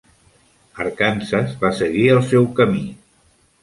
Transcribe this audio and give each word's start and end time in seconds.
"Arkansas" 0.85 1.43
va 1.61 1.73
seguir 1.83 2.09
el 2.19 2.27
seu 2.35 2.53
camí. 2.63 2.87